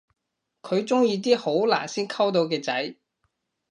[0.63, 2.95] 佢鍾意啲好難先溝到嘅仔